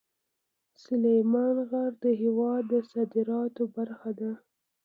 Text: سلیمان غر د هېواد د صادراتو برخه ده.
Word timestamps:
سلیمان 0.83 1.55
غر 1.69 1.91
د 2.03 2.05
هېواد 2.21 2.61
د 2.71 2.73
صادراتو 2.91 3.63
برخه 3.75 4.11
ده. 4.19 4.31